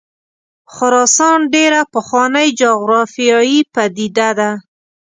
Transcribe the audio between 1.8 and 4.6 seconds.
پخوانۍ جغرافیایي پدیده ده.